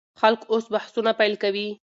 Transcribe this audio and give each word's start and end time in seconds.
خلک 0.19 0.41
اوس 0.51 0.65
بحثونه 0.73 1.11
پیل 1.19 1.33
کوي. 1.43 1.67